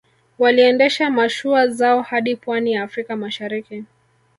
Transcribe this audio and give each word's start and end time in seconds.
Waliendesha 0.39 1.09
mashua 1.09 1.67
zao 1.67 2.01
hadi 2.01 2.35
Pwani 2.35 2.73
ya 2.73 2.83
Afrika 2.83 3.15
Mashariki 3.15 3.83